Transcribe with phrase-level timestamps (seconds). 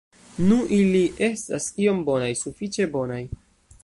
[0.45, 3.21] Nu, ili estas iom bonaj, sufiĉe bonaj.